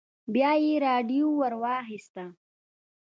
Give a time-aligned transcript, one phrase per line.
[0.33, 2.25] بيا يې راډيو ور واخيسته.